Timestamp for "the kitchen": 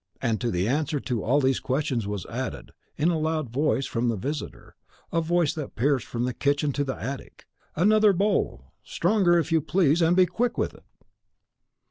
6.25-6.71